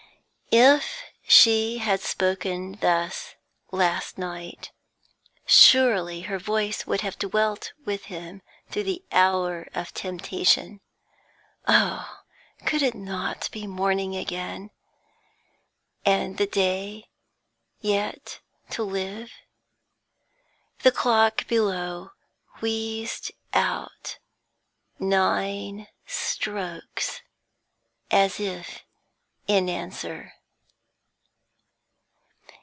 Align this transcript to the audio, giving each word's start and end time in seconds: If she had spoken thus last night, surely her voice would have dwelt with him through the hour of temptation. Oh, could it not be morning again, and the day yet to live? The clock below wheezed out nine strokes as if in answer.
If 0.53 1.03
she 1.25 1.77
had 1.77 2.01
spoken 2.01 2.73
thus 2.81 3.35
last 3.71 4.17
night, 4.17 4.69
surely 5.45 6.23
her 6.23 6.39
voice 6.39 6.85
would 6.85 6.99
have 6.99 7.17
dwelt 7.17 7.71
with 7.85 8.03
him 8.11 8.41
through 8.67 8.83
the 8.83 9.01
hour 9.13 9.69
of 9.73 9.93
temptation. 9.93 10.81
Oh, 11.69 12.19
could 12.65 12.81
it 12.81 12.95
not 12.95 13.47
be 13.53 13.65
morning 13.65 14.13
again, 14.17 14.71
and 16.05 16.37
the 16.37 16.47
day 16.47 17.07
yet 17.79 18.41
to 18.71 18.83
live? 18.83 19.31
The 20.79 20.91
clock 20.91 21.47
below 21.47 22.11
wheezed 22.59 23.31
out 23.53 24.19
nine 24.99 25.87
strokes 26.05 27.21
as 28.11 28.37
if 28.37 28.83
in 29.47 29.69
answer. 29.69 30.33